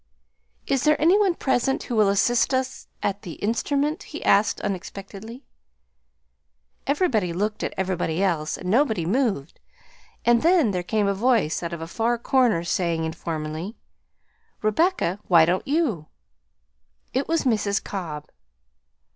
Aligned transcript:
"Is 0.65 0.83
there 0.83 0.99
any 0.99 1.15
one 1.15 1.35
present 1.35 1.83
who 1.83 1.95
will 1.95 2.09
assist 2.09 2.55
us 2.55 2.87
at 3.03 3.21
the 3.21 3.33
instrument?" 3.33 4.01
he 4.01 4.25
asked 4.25 4.59
unexpectedly. 4.61 5.45
Everybody 6.87 7.31
looked 7.33 7.63
at 7.63 7.75
everybody 7.77 8.23
else, 8.23 8.57
and 8.57 8.67
nobody 8.67 9.05
moved; 9.05 9.59
then 10.25 10.71
there 10.71 10.81
came 10.81 11.05
a 11.05 11.13
voice 11.13 11.61
out 11.61 11.71
of 11.71 11.81
a 11.81 11.87
far 11.87 12.17
corner 12.17 12.63
saying 12.63 13.03
informally, 13.03 13.77
"Rebecca, 14.63 15.19
why 15.27 15.45
don't 15.45 15.67
you?" 15.67 16.07
It 17.13 17.27
was 17.27 17.43
Mrs. 17.43 17.83
Cobb. 17.83 18.27